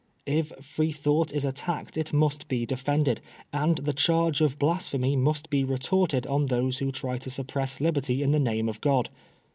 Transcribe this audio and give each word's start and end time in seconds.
If 0.25 0.51
Freethought 0.63 1.31
is 1.31 1.45
attacked 1.45 1.95
it 1.95 2.11
must 2.11 2.47
be 2.47 2.65
defended, 2.65 3.21
and 3.53 3.77
the 3.77 3.93
charge 3.93 4.41
of 4.41 4.57
Blasphemy 4.57 5.15
must 5.15 5.51
be 5.51 5.63
retorted 5.63 6.25
on 6.25 6.47
those 6.47 6.79
who 6.79 6.91
try 6.91 7.19
to 7.19 7.29
suppress 7.29 7.77
libertv 7.77 8.19
in 8.19 8.31
the 8.31 8.39
name 8.39 8.67
of 8.67 8.81
God. 8.81 9.11